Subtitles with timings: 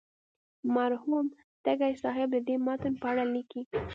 [0.75, 1.25] مرحوم
[1.63, 3.61] تږی صاحب د دې متن په اړه لیکي.